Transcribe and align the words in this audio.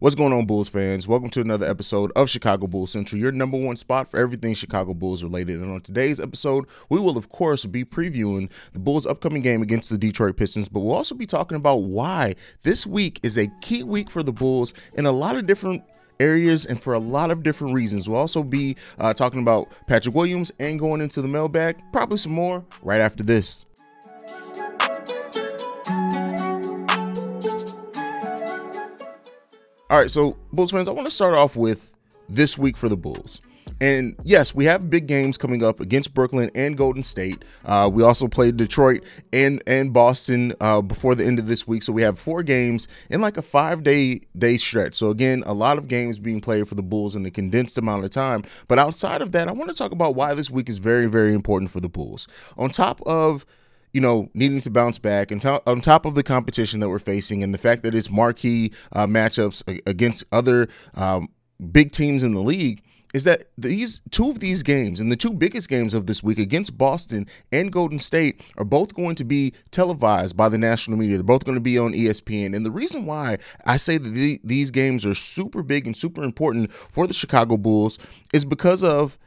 What's 0.00 0.14
going 0.14 0.32
on, 0.32 0.46
Bulls 0.46 0.68
fans? 0.68 1.08
Welcome 1.08 1.28
to 1.30 1.40
another 1.40 1.66
episode 1.66 2.12
of 2.14 2.30
Chicago 2.30 2.68
Bulls 2.68 2.92
Central, 2.92 3.20
your 3.20 3.32
number 3.32 3.58
one 3.58 3.74
spot 3.74 4.06
for 4.06 4.20
everything 4.20 4.54
Chicago 4.54 4.94
Bulls 4.94 5.24
related. 5.24 5.58
And 5.60 5.72
on 5.72 5.80
today's 5.80 6.20
episode, 6.20 6.66
we 6.88 7.00
will, 7.00 7.18
of 7.18 7.30
course, 7.30 7.66
be 7.66 7.84
previewing 7.84 8.48
the 8.74 8.78
Bulls' 8.78 9.06
upcoming 9.06 9.42
game 9.42 9.60
against 9.60 9.90
the 9.90 9.98
Detroit 9.98 10.36
Pistons, 10.36 10.68
but 10.68 10.80
we'll 10.82 10.94
also 10.94 11.16
be 11.16 11.26
talking 11.26 11.56
about 11.56 11.78
why 11.78 12.36
this 12.62 12.86
week 12.86 13.18
is 13.24 13.36
a 13.36 13.48
key 13.60 13.82
week 13.82 14.08
for 14.08 14.22
the 14.22 14.30
Bulls 14.30 14.72
in 14.94 15.04
a 15.04 15.10
lot 15.10 15.34
of 15.34 15.48
different 15.48 15.82
areas 16.20 16.64
and 16.64 16.80
for 16.80 16.94
a 16.94 17.00
lot 17.00 17.32
of 17.32 17.42
different 17.42 17.74
reasons. 17.74 18.08
We'll 18.08 18.20
also 18.20 18.44
be 18.44 18.76
uh, 19.00 19.14
talking 19.14 19.42
about 19.42 19.66
Patrick 19.88 20.14
Williams 20.14 20.52
and 20.60 20.78
going 20.78 21.00
into 21.00 21.22
the 21.22 21.28
mailbag, 21.28 21.76
probably 21.92 22.18
some 22.18 22.30
more 22.30 22.64
right 22.82 23.00
after 23.00 23.24
this. 23.24 23.64
All 29.90 29.96
right, 29.96 30.10
so 30.10 30.36
Bulls 30.52 30.70
fans, 30.70 30.86
I 30.86 30.92
want 30.92 31.06
to 31.06 31.10
start 31.10 31.32
off 31.32 31.56
with 31.56 31.94
this 32.28 32.58
week 32.58 32.76
for 32.76 32.90
the 32.90 32.96
Bulls. 32.96 33.40
And 33.80 34.16
yes, 34.22 34.54
we 34.54 34.66
have 34.66 34.90
big 34.90 35.06
games 35.06 35.38
coming 35.38 35.64
up 35.64 35.80
against 35.80 36.12
Brooklyn 36.12 36.50
and 36.54 36.76
Golden 36.76 37.02
State. 37.02 37.42
Uh, 37.64 37.88
we 37.90 38.02
also 38.02 38.28
played 38.28 38.58
Detroit 38.58 39.02
and 39.32 39.62
and 39.66 39.94
Boston 39.94 40.52
uh, 40.60 40.82
before 40.82 41.14
the 41.14 41.24
end 41.24 41.38
of 41.38 41.46
this 41.46 41.66
week, 41.66 41.82
so 41.82 41.92
we 41.94 42.02
have 42.02 42.18
four 42.18 42.42
games 42.42 42.86
in 43.08 43.22
like 43.22 43.38
a 43.38 43.42
five 43.42 43.82
day 43.82 44.20
day 44.36 44.58
stretch. 44.58 44.94
So 44.94 45.08
again, 45.08 45.42
a 45.46 45.54
lot 45.54 45.78
of 45.78 45.88
games 45.88 46.18
being 46.18 46.42
played 46.42 46.68
for 46.68 46.74
the 46.74 46.82
Bulls 46.82 47.16
in 47.16 47.24
a 47.24 47.30
condensed 47.30 47.78
amount 47.78 48.04
of 48.04 48.10
time. 48.10 48.42
But 48.66 48.78
outside 48.78 49.22
of 49.22 49.32
that, 49.32 49.48
I 49.48 49.52
want 49.52 49.70
to 49.70 49.76
talk 49.76 49.92
about 49.92 50.14
why 50.14 50.34
this 50.34 50.50
week 50.50 50.68
is 50.68 50.76
very 50.76 51.06
very 51.06 51.32
important 51.32 51.70
for 51.70 51.80
the 51.80 51.88
Bulls. 51.88 52.28
On 52.58 52.68
top 52.68 53.00
of 53.06 53.46
you 53.92 54.00
know, 54.00 54.30
needing 54.34 54.60
to 54.60 54.70
bounce 54.70 54.98
back 54.98 55.30
and 55.30 55.40
to- 55.42 55.62
on 55.66 55.80
top 55.80 56.04
of 56.04 56.14
the 56.14 56.22
competition 56.22 56.80
that 56.80 56.88
we're 56.88 56.98
facing 56.98 57.42
and 57.42 57.52
the 57.52 57.58
fact 57.58 57.82
that 57.82 57.94
it's 57.94 58.10
marquee 58.10 58.72
uh, 58.92 59.06
matchups 59.06 59.62
against 59.86 60.24
other 60.32 60.68
um, 60.94 61.28
big 61.72 61.92
teams 61.92 62.22
in 62.22 62.34
the 62.34 62.40
league, 62.40 62.82
is 63.14 63.24
that 63.24 63.44
these 63.56 64.00
two 64.10 64.30
of 64.30 64.40
these 64.40 64.62
games 64.62 65.00
and 65.00 65.10
the 65.10 65.16
two 65.16 65.32
biggest 65.32 65.68
games 65.68 65.94
of 65.94 66.06
this 66.06 66.22
week 66.22 66.38
against 66.38 66.76
Boston 66.76 67.26
and 67.52 67.72
Golden 67.72 67.98
State 67.98 68.52
are 68.58 68.64
both 68.64 68.94
going 68.94 69.14
to 69.16 69.24
be 69.24 69.54
televised 69.70 70.36
by 70.36 70.48
the 70.48 70.58
national 70.58 70.98
media. 70.98 71.16
They're 71.16 71.24
both 71.24 71.44
going 71.44 71.56
to 71.56 71.62
be 71.62 71.78
on 71.78 71.92
ESPN. 71.92 72.54
And 72.54 72.66
the 72.66 72.70
reason 72.70 73.06
why 73.06 73.38
I 73.64 73.76
say 73.76 73.98
that 73.98 74.08
the, 74.10 74.40
these 74.44 74.70
games 74.70 75.06
are 75.06 75.14
super 75.14 75.62
big 75.62 75.86
and 75.86 75.96
super 75.96 76.22
important 76.22 76.72
for 76.72 77.06
the 77.06 77.14
Chicago 77.14 77.56
Bulls 77.56 77.98
is 78.32 78.44
because 78.44 78.82
of 78.82 79.18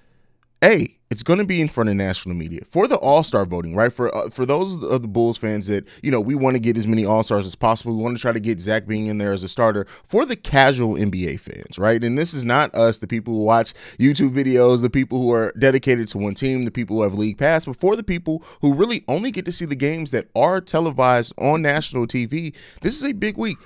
a 0.64 0.95
it's 1.12 1.23
going 1.23 1.40
to 1.40 1.45
be 1.45 1.59
in 1.59 1.67
front 1.67 1.90
of 1.90 1.95
national 1.98 2.36
media 2.36 2.62
for 2.66 2.88
the 2.88 2.95
All 2.95 3.22
Star 3.22 3.45
voting, 3.45 3.76
right? 3.76 3.92
For 3.92 4.16
uh, 4.16 4.30
for 4.30 4.45
those 4.45 4.81
of 4.81 5.02
the 5.02 5.08
Bulls 5.09 5.38
fans 5.38 5.67
that 5.67 5.88
you 6.02 6.09
know 6.09 6.22
we 6.22 6.36
want 6.36 6.56
to 6.56 6.59
get 6.59 6.78
as 6.78 6.88
many 6.88 7.06
All 7.06 7.22
Stars 7.22 7.45
as 7.45 7.54
possible. 7.54 7.95
We 7.95 8.02
want 8.02 8.17
to 8.17 8.22
try 8.22 8.31
to 8.31 8.40
get 8.40 8.62
Zach 8.62 8.88
being 8.88 9.08
in 9.08 9.17
there 9.17 9.34
as 9.34 9.44
a 9.44 9.50
starter 9.50 9.86
for 10.04 10.26
the 10.26 10.38
casual 10.38 10.95
NBA 10.95 11.42
fans, 11.42 11.78
right? 11.78 12.02
And 12.02 12.17
this 12.17 12.34
is 12.34 12.45
not 12.45 12.73
us, 12.73 13.00
the 13.00 13.08
people 13.08 13.34
who 13.34 13.44
watch 13.44 13.73
YouTube 14.00 14.30
videos, 14.30 14.82
the 14.82 14.89
people 14.89 15.20
who 15.20 15.34
are 15.34 15.54
dedicated 15.59 16.08
to 16.09 16.17
one 16.17 16.34
team, 16.34 16.64
the 16.64 16.72
people 16.72 16.95
who 16.95 17.04
have 17.04 17.14
league 17.14 17.38
pass, 17.38 17.66
but 17.66 17.76
for 17.76 17.98
the 17.98 18.04
people 18.04 18.44
who 18.62 18.73
really 18.73 19.04
only 19.09 19.32
get 19.32 19.44
to 19.45 19.52
see 19.52 19.66
the 19.66 19.76
games 19.76 20.12
that 20.12 20.30
are 20.34 20.62
televised 20.62 21.34
on 21.38 21.62
national 21.62 22.08
TV. 22.08 22.56
This 22.82 23.02
is 23.02 23.09
a 23.09 23.14
big 23.14 23.38
week 23.38 23.58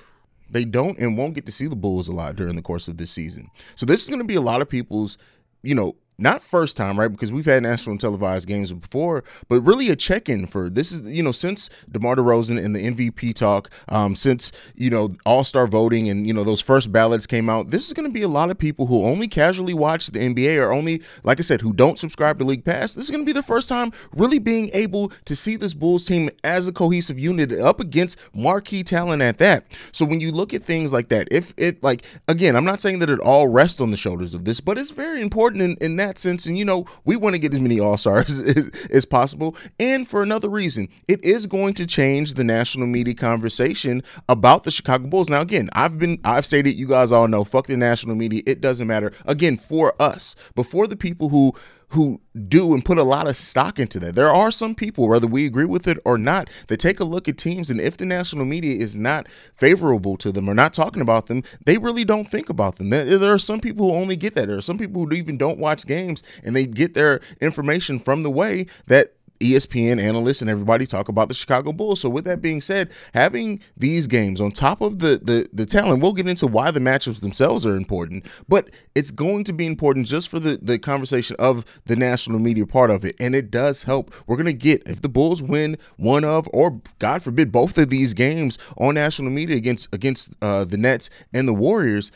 they 0.48 0.64
don't 0.64 0.96
and 0.98 1.18
won't 1.18 1.34
get 1.34 1.44
to 1.46 1.52
see 1.52 1.66
the 1.66 1.74
Bulls 1.74 2.06
a 2.06 2.12
lot 2.12 2.36
during 2.36 2.54
the 2.54 2.62
course 2.62 2.86
of 2.86 2.96
this 2.96 3.10
season. 3.10 3.50
So 3.74 3.84
this 3.84 4.02
is 4.02 4.08
going 4.08 4.20
to 4.20 4.26
be 4.26 4.36
a 4.36 4.40
lot 4.40 4.62
of 4.62 4.68
people's, 4.68 5.18
you 5.64 5.74
know, 5.74 5.96
not 6.18 6.42
first 6.42 6.76
time, 6.76 6.98
right? 6.98 7.08
Because 7.08 7.32
we've 7.32 7.44
had 7.44 7.62
national 7.62 7.98
televised 7.98 8.48
games 8.48 8.72
before, 8.72 9.22
but 9.48 9.60
really 9.60 9.90
a 9.90 9.96
check 9.96 10.28
in 10.28 10.46
for 10.46 10.70
this 10.70 10.90
is, 10.90 11.10
you 11.10 11.22
know, 11.22 11.32
since 11.32 11.68
DeMar 11.90 12.16
DeRozan 12.16 12.62
and 12.62 12.74
the 12.74 12.86
MVP 12.86 13.34
talk, 13.34 13.70
um, 13.88 14.14
since, 14.14 14.52
you 14.74 14.88
know, 14.88 15.10
All 15.26 15.44
Star 15.44 15.66
voting 15.66 16.08
and, 16.08 16.26
you 16.26 16.32
know, 16.32 16.44
those 16.44 16.62
first 16.62 16.90
ballots 16.90 17.26
came 17.26 17.50
out, 17.50 17.68
this 17.68 17.86
is 17.86 17.92
going 17.92 18.08
to 18.08 18.12
be 18.12 18.22
a 18.22 18.28
lot 18.28 18.50
of 18.50 18.58
people 18.58 18.86
who 18.86 19.04
only 19.04 19.28
casually 19.28 19.74
watch 19.74 20.06
the 20.08 20.20
NBA 20.20 20.58
or 20.62 20.72
only, 20.72 21.02
like 21.22 21.38
I 21.38 21.42
said, 21.42 21.60
who 21.60 21.72
don't 21.72 21.98
subscribe 21.98 22.38
to 22.38 22.44
League 22.44 22.64
Pass. 22.64 22.94
This 22.94 23.04
is 23.04 23.10
going 23.10 23.22
to 23.22 23.26
be 23.26 23.32
the 23.32 23.42
first 23.42 23.68
time 23.68 23.92
really 24.14 24.38
being 24.38 24.70
able 24.72 25.08
to 25.26 25.36
see 25.36 25.56
this 25.56 25.74
Bulls 25.74 26.06
team 26.06 26.30
as 26.44 26.66
a 26.66 26.72
cohesive 26.72 27.18
unit 27.18 27.52
up 27.52 27.80
against 27.80 28.18
marquee 28.34 28.82
talent 28.82 29.20
at 29.20 29.38
that. 29.38 29.76
So 29.92 30.06
when 30.06 30.20
you 30.20 30.32
look 30.32 30.54
at 30.54 30.62
things 30.62 30.92
like 30.92 31.08
that, 31.08 31.28
if 31.30 31.52
it, 31.58 31.82
like, 31.82 32.04
again, 32.26 32.56
I'm 32.56 32.64
not 32.64 32.80
saying 32.80 33.00
that 33.00 33.10
it 33.10 33.20
all 33.20 33.48
rests 33.48 33.80
on 33.80 33.90
the 33.90 33.96
shoulders 33.96 34.32
of 34.32 34.46
this, 34.46 34.60
but 34.60 34.78
it's 34.78 34.92
very 34.92 35.20
important 35.20 35.62
in, 35.62 35.76
in 35.80 35.96
that 35.96 36.05
that 36.06 36.18
sense. 36.18 36.46
And, 36.46 36.56
you 36.56 36.64
know, 36.64 36.86
we 37.04 37.16
want 37.16 37.34
to 37.34 37.38
get 37.40 37.52
as 37.52 37.60
many 37.60 37.80
All 37.80 37.96
Stars 37.96 38.40
as, 38.56 38.88
as, 38.90 39.04
possible. 39.04 39.56
And 39.78 40.06
for 40.08 40.22
another 40.22 40.48
reason, 40.48 40.88
it 41.08 41.24
is 41.24 41.46
going 41.46 41.74
to 41.74 41.86
change 41.86 42.34
the 42.34 42.44
national 42.44 42.86
media 42.86 43.14
conversation 43.14 44.02
about 44.28 44.64
the 44.64 44.70
Chicago 44.70 45.06
Bulls. 45.08 45.28
Now, 45.28 45.40
again, 45.40 45.68
I've 45.72 45.98
been, 45.98 46.18
I've 46.24 46.46
stated, 46.46 46.74
you 46.74 46.88
guys 46.88 47.12
all 47.12 47.28
know, 47.28 47.44
fuck 47.44 47.66
the 47.66 47.76
national 47.76 48.16
media. 48.16 48.42
It 48.46 48.60
doesn't 48.60 48.86
matter. 48.86 49.12
Again, 49.26 49.56
for 49.56 49.94
us, 50.00 50.34
before 50.54 50.86
the 50.86 50.96
people 50.96 51.28
who, 51.28 51.52
who 51.90 52.20
do 52.48 52.74
and 52.74 52.84
put 52.84 52.98
a 52.98 53.04
lot 53.04 53.28
of 53.28 53.36
stock 53.36 53.78
into 53.78 53.98
that. 54.00 54.14
There 54.14 54.30
are 54.30 54.50
some 54.50 54.74
people, 54.74 55.08
whether 55.08 55.26
we 55.26 55.46
agree 55.46 55.64
with 55.64 55.86
it 55.86 55.98
or 56.04 56.18
not, 56.18 56.50
that 56.68 56.78
take 56.78 57.00
a 57.00 57.04
look 57.04 57.28
at 57.28 57.38
teams 57.38 57.70
and 57.70 57.80
if 57.80 57.96
the 57.96 58.04
national 58.04 58.44
media 58.44 58.74
is 58.74 58.96
not 58.96 59.28
favorable 59.54 60.16
to 60.18 60.32
them 60.32 60.48
or 60.48 60.54
not 60.54 60.74
talking 60.74 61.00
about 61.00 61.26
them, 61.26 61.42
they 61.64 61.78
really 61.78 62.04
don't 62.04 62.28
think 62.28 62.48
about 62.48 62.76
them. 62.76 62.90
There 62.90 63.32
are 63.32 63.38
some 63.38 63.60
people 63.60 63.90
who 63.90 63.96
only 63.96 64.16
get 64.16 64.34
that. 64.34 64.48
There 64.48 64.58
are 64.58 64.62
some 64.62 64.78
people 64.78 65.04
who 65.04 65.12
even 65.14 65.38
don't 65.38 65.58
watch 65.58 65.86
games 65.86 66.22
and 66.44 66.54
they 66.56 66.66
get 66.66 66.94
their 66.94 67.20
information 67.40 67.98
from 67.98 68.22
the 68.22 68.30
way 68.30 68.66
that 68.86 69.15
ESPN 69.40 70.00
analysts 70.00 70.40
and 70.40 70.50
everybody 70.50 70.86
talk 70.86 71.08
about 71.08 71.28
the 71.28 71.34
Chicago 71.34 71.72
Bulls. 71.72 72.00
So 72.00 72.08
with 72.08 72.24
that 72.24 72.42
being 72.42 72.60
said, 72.60 72.90
having 73.14 73.60
these 73.76 74.06
games 74.06 74.40
on 74.40 74.50
top 74.50 74.80
of 74.80 74.98
the 74.98 75.20
the 75.22 75.48
the 75.52 75.66
talent, 75.66 76.02
we'll 76.02 76.12
get 76.12 76.28
into 76.28 76.46
why 76.46 76.70
the 76.70 76.80
matchups 76.80 77.20
themselves 77.20 77.64
are 77.64 77.76
important, 77.76 78.28
but 78.48 78.70
it's 78.94 79.10
going 79.10 79.44
to 79.44 79.52
be 79.52 79.66
important 79.66 80.06
just 80.06 80.28
for 80.28 80.38
the 80.38 80.58
the 80.60 80.78
conversation 80.78 81.36
of 81.38 81.64
the 81.86 81.96
national 81.96 82.38
media 82.38 82.66
part 82.66 82.90
of 82.90 83.04
it, 83.04 83.16
and 83.20 83.34
it 83.34 83.50
does 83.50 83.84
help. 83.84 84.14
We're 84.26 84.36
gonna 84.36 84.52
get 84.52 84.86
if 84.86 85.02
the 85.02 85.08
Bulls 85.08 85.42
win 85.42 85.76
one 85.96 86.24
of 86.24 86.48
or 86.52 86.80
God 86.98 87.22
forbid 87.22 87.52
both 87.52 87.78
of 87.78 87.90
these 87.90 88.14
games 88.14 88.58
on 88.76 88.94
national 88.94 89.30
media 89.30 89.56
against 89.56 89.94
against 89.94 90.32
uh, 90.42 90.64
the 90.64 90.76
Nets 90.76 91.10
and 91.32 91.46
the 91.46 91.54
Warriors. 91.54 92.12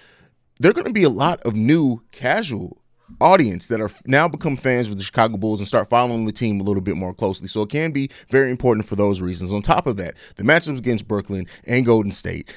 There 0.58 0.70
are 0.70 0.74
going 0.74 0.86
to 0.86 0.92
be 0.92 1.04
a 1.04 1.08
lot 1.08 1.40
of 1.40 1.56
new 1.56 2.02
casual 2.12 2.79
audience 3.20 3.68
that 3.68 3.80
are 3.80 3.90
now 4.06 4.28
become 4.28 4.56
fans 4.56 4.88
of 4.88 4.96
the 4.96 5.02
Chicago 5.02 5.36
Bulls 5.36 5.60
and 5.60 5.68
start 5.68 5.88
following 5.88 6.26
the 6.26 6.32
team 6.32 6.60
a 6.60 6.62
little 6.62 6.82
bit 6.82 6.96
more 6.96 7.14
closely. 7.14 7.48
So 7.48 7.62
it 7.62 7.70
can 7.70 7.92
be 7.92 8.10
very 8.28 8.50
important 8.50 8.86
for 8.86 8.96
those 8.96 9.20
reasons. 9.20 9.52
On 9.52 9.62
top 9.62 9.86
of 9.86 9.96
that, 9.98 10.14
the 10.36 10.42
matchups 10.42 10.78
against 10.78 11.06
Brooklyn 11.06 11.46
and 11.64 11.84
Golden 11.84 12.12
State, 12.12 12.52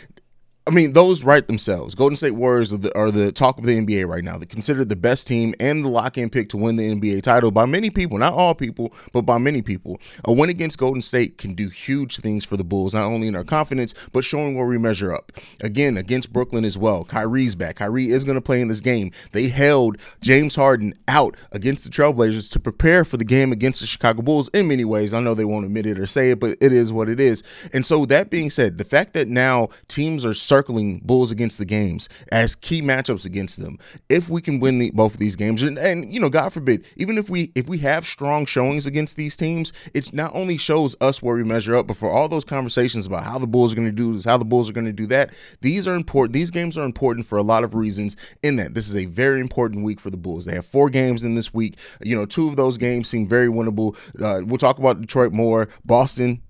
I 0.66 0.72
mean, 0.72 0.94
those 0.94 1.26
write 1.26 1.48
themselves. 1.48 1.94
Golden 1.94 2.16
State 2.16 2.32
Warriors 2.32 2.72
are 2.72 2.78
the, 2.78 2.98
are 2.98 3.12
the 3.12 3.34
talk 3.34 3.58
of 3.58 3.66
the 3.66 3.78
NBA 3.78 4.08
right 4.08 4.24
now. 4.24 4.38
They're 4.38 4.46
considered 4.46 4.88
the 4.88 4.96
best 4.96 5.28
team 5.28 5.54
and 5.60 5.84
the 5.84 5.90
lock-in 5.90 6.30
pick 6.30 6.48
to 6.50 6.58
win 6.58 6.78
the 6.78 6.90
NBA 6.90 7.22
title 7.22 7.52
by 7.52 7.66
many 7.66 7.90
people, 7.90 8.18
not 8.18 8.32
all 8.32 8.56
people, 8.56 8.94
but 9.12 9.24
by 9.24 9.38
many 9.40 9.62
people. 9.62 10.00
A 10.24 10.32
win 10.32 10.50
against 10.50 10.78
Golden 10.78 11.02
State 11.02 11.38
can 11.38 11.54
do 11.54 11.68
huge 11.68 12.16
things 12.16 12.46
for 12.46 12.56
the 12.56 12.64
Bulls, 12.64 12.94
not 12.94 13.12
only 13.12 13.28
in 13.28 13.36
our 13.36 13.44
confidence, 13.44 13.94
but 14.14 14.24
showing 14.24 14.56
where 14.56 14.66
we 14.66 14.78
measure 14.78 15.14
up. 15.14 15.34
Again, 15.62 15.98
against 15.98 16.32
Brooklyn 16.32 16.64
as 16.64 16.78
well. 16.78 17.04
Kyrie's 17.04 17.56
back. 17.56 17.76
Kyrie 17.76 18.12
is 18.12 18.24
going 18.24 18.38
to 18.38 18.42
play 18.42 18.62
in 18.62 18.70
this 18.70 18.80
game. 18.80 19.12
They 19.34 19.50
held 19.50 19.98
James 20.22 20.56
Harden 20.56 20.94
out 21.10 21.36
against 21.52 21.84
the 21.84 21.90
Trailblazers 21.90 22.50
to 22.54 22.60
prepare 22.62 23.04
for 23.04 23.18
the 23.18 23.26
game 23.26 23.52
against 23.52 23.82
the 23.82 23.88
Chicago 23.88 24.22
Bulls 24.22 24.50
in 24.54 24.70
many 24.70 24.86
ways. 24.86 25.14
I 25.14 25.20
know 25.20 25.34
they 25.34 25.44
won't 25.44 25.66
admit 25.66 25.88
it 25.88 26.00
or 26.00 26.08
say 26.08 26.32
it, 26.32 26.40
but 26.40 26.56
it 26.62 26.72
is 26.72 26.94
what 26.94 27.10
it 27.10 27.20
is. 27.20 27.44
And 27.74 27.86
so 27.86 28.06
that 28.06 28.30
being 28.30 28.50
said, 28.50 28.78
the 28.78 28.86
fact 28.86 29.14
that 29.16 29.28
now 29.28 29.68
teams 29.90 30.24
are 30.24 30.34
circling 30.54 31.00
Bulls 31.00 31.32
against 31.32 31.58
the 31.58 31.66
games 31.66 32.08
as 32.32 32.56
key 32.56 32.80
matchups 32.80 33.26
against 33.26 33.60
them. 33.60 33.80
If 34.08 34.30
we 34.30 34.40
can 34.40 34.60
win 34.60 34.78
the, 34.78 34.92
both 34.92 35.16
of 35.16 35.20
these 35.20 35.36
games, 35.36 35.64
and, 35.64 35.80
and 35.80 36.06
you 36.14 36.20
know, 36.20 36.30
God 36.30 36.54
forbid, 36.54 36.86
even 36.96 37.18
if 37.18 37.28
we 37.28 37.52
if 37.56 37.68
we 37.68 37.80
have 37.80 38.06
strong 38.06 38.46
showings 38.46 38.86
against 38.86 39.18
these 39.18 39.36
teams, 39.36 39.74
it 39.96 40.14
not 40.14 40.30
only 40.36 40.60
shows 40.60 40.96
us 41.02 41.24
where 41.24 41.36
we 41.36 41.44
measure 41.44 41.76
up, 41.76 41.88
but 41.88 41.98
for 41.98 42.12
all 42.12 42.28
those 42.28 42.46
conversations 42.46 43.08
about 43.08 43.24
how 43.24 43.40
the 43.40 43.48
Bulls 43.48 43.74
are 43.74 43.76
going 43.78 43.88
to 43.88 43.92
do 43.92 44.14
this, 44.14 44.26
how 44.26 44.38
the 44.38 44.46
Bulls 44.46 44.70
are 44.70 44.74
going 44.74 44.86
to 44.86 44.94
do 44.94 45.08
that, 45.08 45.34
these 45.62 45.88
are 45.88 45.96
important. 45.96 46.34
These 46.34 46.52
games 46.52 46.78
are 46.78 46.86
important 46.86 47.26
for 47.26 47.40
a 47.40 47.44
lot 47.44 47.64
of 47.64 47.74
reasons. 47.74 48.16
In 48.44 48.58
that, 48.58 48.76
this 48.76 48.88
is 48.88 48.96
a 48.96 49.06
very 49.06 49.40
important 49.40 49.84
week 49.84 50.00
for 50.00 50.12
the 50.12 50.18
Bulls. 50.18 50.46
They 50.46 50.54
have 50.54 50.68
four 50.68 50.88
games 50.88 51.24
in 51.24 51.34
this 51.34 51.52
week. 51.52 51.80
You 52.04 52.16
know, 52.16 52.28
two 52.28 52.48
of 52.48 52.58
those 52.58 52.78
games 52.78 53.10
seem 53.10 53.28
very 53.28 53.48
winnable. 53.48 53.98
Uh, 54.22 54.46
we'll 54.46 54.60
talk 54.60 54.78
about 54.78 55.02
Detroit 55.02 55.34
more. 55.34 55.68
Boston, 55.84 56.44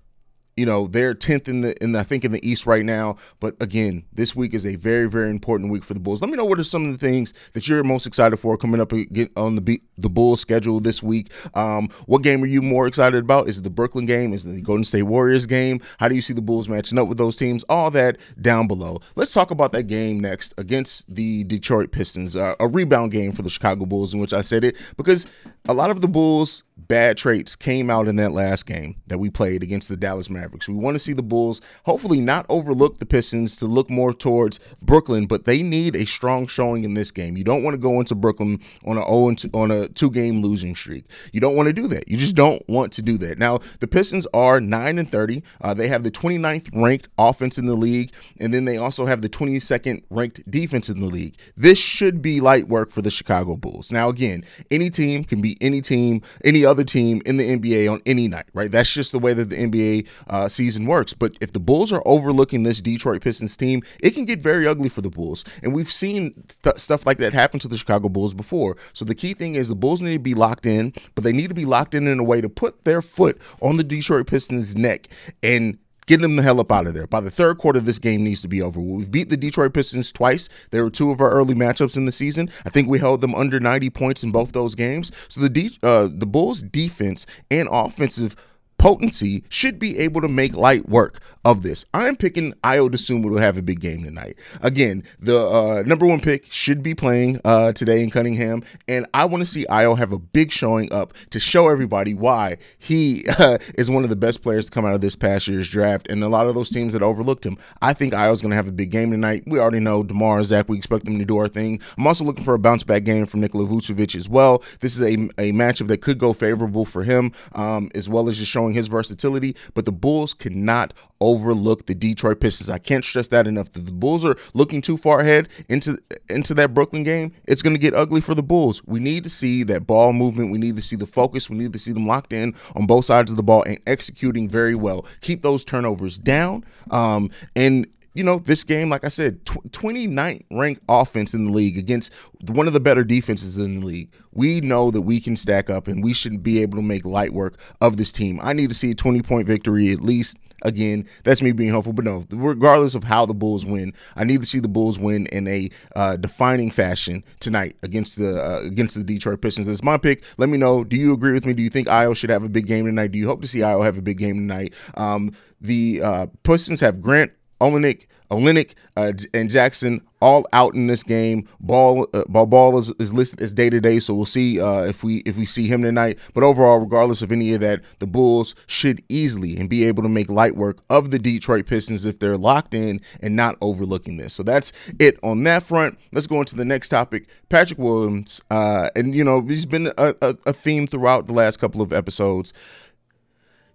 you 0.56 0.66
know 0.66 0.86
they're 0.86 1.14
10th 1.14 1.48
in 1.48 1.60
the 1.62 1.74
in 1.82 1.92
the, 1.92 2.00
I 2.00 2.02
think 2.02 2.24
in 2.24 2.32
the 2.32 2.48
East 2.48 2.66
right 2.66 2.84
now. 2.84 3.16
But 3.40 3.60
again, 3.62 4.04
this 4.12 4.34
week 4.36 4.54
is 4.54 4.66
a 4.66 4.76
very 4.76 5.08
very 5.08 5.30
important 5.30 5.70
week 5.70 5.84
for 5.84 5.94
the 5.94 6.00
Bulls. 6.00 6.20
Let 6.20 6.30
me 6.30 6.36
know 6.36 6.44
what 6.44 6.58
are 6.58 6.64
some 6.64 6.86
of 6.86 6.92
the 6.92 6.98
things 6.98 7.32
that 7.52 7.68
you're 7.68 7.82
most 7.84 8.06
excited 8.06 8.36
for 8.38 8.56
coming 8.56 8.80
up 8.80 8.92
on 8.92 9.56
the 9.56 9.82
the 9.96 10.10
Bulls 10.10 10.40
schedule 10.40 10.80
this 10.80 11.02
week. 11.02 11.32
Um, 11.54 11.88
what 12.06 12.22
game 12.22 12.42
are 12.42 12.46
you 12.46 12.62
more 12.62 12.86
excited 12.86 13.22
about? 13.22 13.48
Is 13.48 13.58
it 13.58 13.62
the 13.62 13.70
Brooklyn 13.70 14.06
game? 14.06 14.32
Is 14.32 14.46
it 14.46 14.50
the 14.50 14.62
Golden 14.62 14.84
State 14.84 15.02
Warriors 15.02 15.46
game? 15.46 15.80
How 15.98 16.08
do 16.08 16.14
you 16.14 16.22
see 16.22 16.32
the 16.32 16.42
Bulls 16.42 16.68
matching 16.68 16.98
up 16.98 17.08
with 17.08 17.18
those 17.18 17.36
teams? 17.36 17.64
All 17.64 17.90
that 17.92 18.18
down 18.40 18.66
below. 18.66 18.98
Let's 19.16 19.32
talk 19.32 19.50
about 19.50 19.72
that 19.72 19.84
game 19.84 20.20
next 20.20 20.54
against 20.58 21.14
the 21.14 21.44
Detroit 21.44 21.92
Pistons. 21.92 22.36
Uh, 22.36 22.54
a 22.60 22.68
rebound 22.68 23.12
game 23.12 23.32
for 23.32 23.42
the 23.42 23.50
Chicago 23.50 23.86
Bulls, 23.86 24.14
in 24.14 24.20
which 24.20 24.32
I 24.32 24.40
said 24.40 24.64
it 24.64 24.76
because 24.96 25.26
a 25.68 25.74
lot 25.74 25.90
of 25.90 26.00
the 26.00 26.08
Bulls 26.08 26.64
bad 26.76 27.16
traits 27.16 27.56
came 27.56 27.88
out 27.88 28.08
in 28.08 28.16
that 28.16 28.32
last 28.32 28.66
game 28.66 28.96
that 29.06 29.18
we 29.18 29.30
played 29.30 29.62
against 29.62 29.88
the 29.88 29.96
Dallas 29.96 30.28
Mavericks. 30.28 30.68
We 30.68 30.74
want 30.74 30.94
to 30.96 30.98
see 30.98 31.12
the 31.12 31.22
Bulls 31.22 31.60
hopefully 31.84 32.20
not 32.20 32.46
overlook 32.48 32.98
the 32.98 33.06
Pistons 33.06 33.56
to 33.58 33.66
look 33.66 33.90
more 33.90 34.12
towards 34.12 34.58
Brooklyn, 34.82 35.26
but 35.26 35.44
they 35.44 35.62
need 35.62 35.94
a 35.94 36.06
strong 36.06 36.46
showing 36.46 36.84
in 36.84 36.94
this 36.94 37.10
game. 37.10 37.36
You 37.36 37.44
don't 37.44 37.62
want 37.62 37.74
to 37.74 37.78
go 37.78 38.00
into 38.00 38.14
Brooklyn 38.14 38.60
on 38.84 38.98
a 38.98 39.04
0 39.04 39.34
2, 39.34 39.50
on 39.54 39.70
a 39.70 39.88
two 39.88 40.10
game 40.10 40.42
losing 40.42 40.74
streak. 40.74 41.04
You 41.32 41.40
don't 41.40 41.56
want 41.56 41.68
to 41.68 41.72
do 41.72 41.86
that. 41.88 42.08
You 42.08 42.16
just 42.16 42.36
don't 42.36 42.62
want 42.68 42.92
to 42.94 43.02
do 43.02 43.16
that. 43.18 43.38
Now, 43.38 43.58
the 43.80 43.86
Pistons 43.86 44.26
are 44.34 44.60
9 44.60 44.98
and 44.98 45.08
30. 45.08 45.42
Uh, 45.60 45.74
they 45.74 45.88
have 45.88 46.02
the 46.02 46.10
29th 46.10 46.70
ranked 46.74 47.08
offense 47.18 47.58
in 47.58 47.66
the 47.66 47.74
league, 47.74 48.10
and 48.40 48.52
then 48.52 48.64
they 48.64 48.76
also 48.76 49.06
have 49.06 49.22
the 49.22 49.28
22nd 49.28 50.02
ranked 50.10 50.48
defense 50.50 50.88
in 50.88 51.00
the 51.00 51.06
league. 51.06 51.36
This 51.56 51.78
should 51.78 52.20
be 52.20 52.40
light 52.40 52.68
work 52.68 52.90
for 52.90 53.02
the 53.02 53.10
Chicago 53.10 53.56
Bulls. 53.56 53.92
Now, 53.92 54.08
again, 54.08 54.44
any 54.70 54.90
team 54.90 55.24
can 55.24 55.40
be 55.40 55.56
any 55.60 55.80
team, 55.80 56.22
any 56.44 56.63
other 56.66 56.84
team 56.84 57.20
in 57.26 57.36
the 57.36 57.56
NBA 57.58 57.90
on 57.90 58.00
any 58.06 58.28
night, 58.28 58.46
right? 58.52 58.70
That's 58.70 58.92
just 58.92 59.12
the 59.12 59.18
way 59.18 59.34
that 59.34 59.50
the 59.50 59.56
NBA 59.56 60.08
uh, 60.28 60.48
season 60.48 60.86
works. 60.86 61.12
But 61.12 61.36
if 61.40 61.52
the 61.52 61.60
Bulls 61.60 61.92
are 61.92 62.02
overlooking 62.04 62.62
this 62.62 62.80
Detroit 62.80 63.22
Pistons 63.22 63.56
team, 63.56 63.82
it 64.00 64.10
can 64.10 64.24
get 64.24 64.40
very 64.40 64.66
ugly 64.66 64.88
for 64.88 65.00
the 65.00 65.10
Bulls. 65.10 65.44
And 65.62 65.74
we've 65.74 65.90
seen 65.90 66.44
th- 66.62 66.76
stuff 66.76 67.06
like 67.06 67.18
that 67.18 67.32
happen 67.32 67.60
to 67.60 67.68
the 67.68 67.78
Chicago 67.78 68.08
Bulls 68.08 68.34
before. 68.34 68.76
So 68.92 69.04
the 69.04 69.14
key 69.14 69.34
thing 69.34 69.54
is 69.54 69.68
the 69.68 69.74
Bulls 69.74 70.02
need 70.02 70.14
to 70.14 70.18
be 70.18 70.34
locked 70.34 70.66
in, 70.66 70.92
but 71.14 71.24
they 71.24 71.32
need 71.32 71.48
to 71.48 71.54
be 71.54 71.64
locked 71.64 71.94
in 71.94 72.06
in 72.06 72.18
a 72.18 72.24
way 72.24 72.40
to 72.40 72.48
put 72.48 72.84
their 72.84 73.02
foot 73.02 73.40
on 73.60 73.76
the 73.76 73.84
Detroit 73.84 74.26
Pistons' 74.26 74.76
neck 74.76 75.08
and 75.42 75.78
Get 76.06 76.20
them 76.20 76.36
the 76.36 76.42
hell 76.42 76.60
up 76.60 76.70
out 76.70 76.86
of 76.86 76.94
there. 76.94 77.06
By 77.06 77.20
the 77.20 77.30
third 77.30 77.58
quarter, 77.58 77.80
this 77.80 77.98
game 77.98 78.24
needs 78.24 78.42
to 78.42 78.48
be 78.48 78.60
over. 78.60 78.80
We've 78.80 79.10
beat 79.10 79.30
the 79.30 79.36
Detroit 79.36 79.72
Pistons 79.72 80.12
twice. 80.12 80.48
They 80.70 80.80
were 80.80 80.90
two 80.90 81.10
of 81.10 81.20
our 81.20 81.30
early 81.30 81.54
matchups 81.54 81.96
in 81.96 82.04
the 82.04 82.12
season. 82.12 82.50
I 82.66 82.70
think 82.70 82.88
we 82.88 82.98
held 82.98 83.20
them 83.20 83.34
under 83.34 83.58
90 83.58 83.90
points 83.90 84.22
in 84.22 84.30
both 84.30 84.52
those 84.52 84.74
games. 84.74 85.10
So 85.28 85.40
the 85.40 85.48
De- 85.48 85.78
uh, 85.82 86.08
the 86.12 86.26
Bulls' 86.26 86.62
defense 86.62 87.26
and 87.50 87.68
offensive 87.70 88.36
potency 88.84 89.42
should 89.48 89.78
be 89.78 89.96
able 89.96 90.20
to 90.20 90.28
make 90.28 90.54
light 90.54 90.86
work 90.86 91.18
of 91.42 91.62
this. 91.62 91.86
I'm 91.94 92.16
picking 92.16 92.52
Ayo 92.62 92.90
Dosunmu 92.90 93.34
to 93.34 93.40
have 93.40 93.56
a 93.56 93.62
big 93.62 93.80
game 93.80 94.04
tonight. 94.04 94.36
Again, 94.60 95.04
the 95.20 95.38
uh, 95.38 95.82
number 95.86 96.06
one 96.06 96.20
pick 96.20 96.52
should 96.52 96.82
be 96.82 96.94
playing 96.94 97.40
uh, 97.46 97.72
today 97.72 98.02
in 98.02 98.10
Cunningham, 98.10 98.62
and 98.86 99.06
I 99.14 99.24
want 99.24 99.40
to 99.40 99.46
see 99.46 99.64
Ayo 99.70 99.96
have 99.96 100.12
a 100.12 100.18
big 100.18 100.52
showing 100.52 100.92
up 100.92 101.14
to 101.30 101.40
show 101.40 101.70
everybody 101.70 102.12
why 102.12 102.58
he 102.78 103.24
uh, 103.38 103.56
is 103.78 103.90
one 103.90 104.04
of 104.04 104.10
the 104.10 104.16
best 104.16 104.42
players 104.42 104.66
to 104.66 104.72
come 104.72 104.84
out 104.84 104.94
of 104.94 105.00
this 105.00 105.16
past 105.16 105.48
year's 105.48 105.70
draft. 105.70 106.10
And 106.10 106.22
a 106.22 106.28
lot 106.28 106.46
of 106.46 106.54
those 106.54 106.68
teams 106.68 106.92
that 106.92 107.02
overlooked 107.02 107.46
him, 107.46 107.56
I 107.80 107.94
think 107.94 108.12
Ayo's 108.12 108.42
going 108.42 108.50
to 108.50 108.56
have 108.56 108.68
a 108.68 108.72
big 108.72 108.90
game 108.90 109.10
tonight. 109.10 109.44
We 109.46 109.60
already 109.60 109.80
know 109.80 110.02
Demar 110.02 110.42
Zach. 110.42 110.68
We 110.68 110.76
expect 110.76 111.06
them 111.06 111.18
to 111.18 111.24
do 111.24 111.38
our 111.38 111.48
thing. 111.48 111.80
I'm 111.96 112.06
also 112.06 112.24
looking 112.24 112.44
for 112.44 112.52
a 112.52 112.58
bounce 112.58 112.82
back 112.82 113.04
game 113.04 113.24
from 113.24 113.40
Nikola 113.40 113.66
Vucevic 113.66 114.14
as 114.14 114.28
well. 114.28 114.62
This 114.80 114.98
is 114.98 115.00
a, 115.00 115.14
a 115.40 115.52
matchup 115.52 115.86
that 115.86 116.02
could 116.02 116.18
go 116.18 116.34
favorable 116.34 116.84
for 116.84 117.02
him, 117.02 117.32
um, 117.54 117.90
as 117.94 118.10
well 118.10 118.28
as 118.28 118.38
just 118.38 118.52
showing 118.52 118.73
his 118.74 118.88
versatility, 118.88 119.56
but 119.72 119.84
the 119.84 119.92
Bulls 119.92 120.34
cannot 120.34 120.92
overlook 121.20 121.86
the 121.86 121.94
Detroit 121.94 122.40
Pistons. 122.40 122.68
I 122.68 122.78
can't 122.78 123.04
stress 123.04 123.28
that 123.28 123.46
enough. 123.46 123.68
If 123.68 123.86
the 123.86 123.92
Bulls 123.92 124.24
are 124.24 124.36
looking 124.52 124.82
too 124.82 124.96
far 124.96 125.20
ahead 125.20 125.48
into 125.68 125.98
into 126.28 126.52
that 126.54 126.74
Brooklyn 126.74 127.02
game, 127.02 127.32
it's 127.46 127.62
going 127.62 127.74
to 127.74 127.80
get 127.80 127.94
ugly 127.94 128.20
for 128.20 128.34
the 128.34 128.42
Bulls. 128.42 128.82
We 128.84 129.00
need 129.00 129.24
to 129.24 129.30
see 129.30 129.62
that 129.64 129.86
ball 129.86 130.12
movement. 130.12 130.52
We 130.52 130.58
need 130.58 130.76
to 130.76 130.82
see 130.82 130.96
the 130.96 131.06
focus. 131.06 131.48
We 131.48 131.56
need 131.56 131.72
to 131.72 131.78
see 131.78 131.92
them 131.92 132.06
locked 132.06 132.32
in 132.32 132.54
on 132.76 132.86
both 132.86 133.06
sides 133.06 133.30
of 133.30 133.36
the 133.36 133.42
ball 133.42 133.62
and 133.62 133.80
executing 133.86 134.48
very 134.48 134.74
well. 134.74 135.06
Keep 135.20 135.42
those 135.42 135.64
turnovers 135.64 136.18
down. 136.18 136.64
Um, 136.90 137.30
and 137.56 137.86
you 138.14 138.22
know, 138.22 138.38
this 138.38 138.64
game, 138.64 138.88
like 138.88 139.04
I 139.04 139.08
said, 139.08 139.44
tw- 139.44 139.70
29th 139.72 140.44
ranked 140.50 140.82
offense 140.88 141.34
in 141.34 141.46
the 141.46 141.50
league 141.50 141.76
against 141.76 142.12
one 142.46 142.66
of 142.66 142.72
the 142.72 142.80
better 142.80 143.04
defenses 143.04 143.56
in 143.56 143.80
the 143.80 143.86
league. 143.86 144.12
We 144.32 144.60
know 144.60 144.90
that 144.92 145.02
we 145.02 145.20
can 145.20 145.36
stack 145.36 145.68
up 145.68 145.88
and 145.88 146.02
we 146.02 146.14
should 146.14 146.42
be 146.42 146.62
able 146.62 146.78
to 146.78 146.82
make 146.82 147.04
light 147.04 147.32
work 147.32 147.58
of 147.80 147.96
this 147.96 148.12
team. 148.12 148.38
I 148.42 148.52
need 148.52 148.70
to 148.70 148.74
see 148.74 148.92
a 148.92 148.94
20 148.94 149.22
point 149.22 149.46
victory 149.46 149.90
at 149.90 150.00
least. 150.00 150.38
Again, 150.62 151.06
that's 151.24 151.42
me 151.42 151.52
being 151.52 151.72
hopeful, 151.72 151.92
but 151.92 152.06
no, 152.06 152.24
regardless 152.30 152.94
of 152.94 153.04
how 153.04 153.26
the 153.26 153.34
Bulls 153.34 153.66
win, 153.66 153.92
I 154.16 154.24
need 154.24 154.40
to 154.40 154.46
see 154.46 154.60
the 154.60 154.68
Bulls 154.68 154.98
win 154.98 155.26
in 155.26 155.46
a 155.46 155.68
uh, 155.94 156.16
defining 156.16 156.70
fashion 156.70 157.22
tonight 157.38 157.76
against 157.82 158.18
the 158.18 158.42
uh, 158.42 158.60
against 158.64 158.94
the 158.94 159.04
Detroit 159.04 159.42
Pistons. 159.42 159.68
It's 159.68 159.82
my 159.82 159.98
pick. 159.98 160.24
Let 160.38 160.48
me 160.48 160.56
know. 160.56 160.82
Do 160.82 160.96
you 160.96 161.12
agree 161.12 161.32
with 161.32 161.44
me? 161.44 161.52
Do 161.52 161.62
you 161.62 161.68
think 161.68 161.88
Ayo 161.88 162.16
should 162.16 162.30
have 162.30 162.44
a 162.44 162.48
big 162.48 162.66
game 162.66 162.86
tonight? 162.86 163.10
Do 163.10 163.18
you 163.18 163.26
hope 163.26 163.42
to 163.42 163.48
see 163.48 163.58
Ayo 163.58 163.84
have 163.84 163.98
a 163.98 164.02
big 164.02 164.16
game 164.16 164.36
tonight? 164.36 164.72
Um, 164.94 165.32
the 165.60 166.00
uh, 166.02 166.26
Pistons 166.44 166.80
have 166.80 167.02
Grant 167.02 167.32
Olynyk, 167.60 168.06
Olynyk, 168.30 168.74
uh, 168.96 169.12
and 169.32 169.50
Jackson 169.50 170.00
all 170.24 170.46
out 170.54 170.74
in 170.74 170.86
this 170.86 171.02
game. 171.02 171.46
Ball, 171.60 172.06
uh, 172.14 172.24
ball, 172.28 172.46
ball 172.46 172.78
is, 172.78 172.94
is 172.98 173.12
listed 173.12 173.42
as 173.42 173.52
day 173.52 173.68
to 173.68 173.80
day, 173.80 173.98
so 174.00 174.14
we'll 174.14 174.24
see 174.24 174.60
uh, 174.60 174.80
if 174.82 175.04
we 175.04 175.18
if 175.18 175.36
we 175.36 175.44
see 175.44 175.66
him 175.66 175.82
tonight. 175.82 176.18
But 176.32 176.44
overall, 176.44 176.78
regardless 176.78 177.20
of 177.20 177.30
any 177.30 177.52
of 177.52 177.60
that, 177.60 177.82
the 177.98 178.06
Bulls 178.06 178.54
should 178.66 179.02
easily 179.08 179.56
and 179.56 179.68
be 179.68 179.84
able 179.84 180.02
to 180.02 180.08
make 180.08 180.30
light 180.30 180.56
work 180.56 180.78
of 180.88 181.10
the 181.10 181.18
Detroit 181.18 181.66
Pistons 181.66 182.06
if 182.06 182.18
they're 182.18 182.38
locked 182.38 182.74
in 182.74 183.00
and 183.20 183.36
not 183.36 183.56
overlooking 183.60 184.16
this. 184.16 184.32
So 184.32 184.42
that's 184.42 184.72
it 184.98 185.18
on 185.22 185.44
that 185.44 185.62
front. 185.62 185.98
Let's 186.12 186.26
go 186.26 186.40
into 186.40 186.56
the 186.56 186.64
next 186.64 186.88
topic. 186.88 187.28
Patrick 187.50 187.78
Williams, 187.78 188.40
uh, 188.50 188.88
and 188.96 189.14
you 189.14 189.24
know 189.24 189.42
he's 189.42 189.66
been 189.66 189.88
a, 189.98 190.14
a, 190.22 190.36
a 190.46 190.52
theme 190.54 190.86
throughout 190.86 191.26
the 191.26 191.34
last 191.34 191.58
couple 191.58 191.82
of 191.82 191.92
episodes 191.92 192.54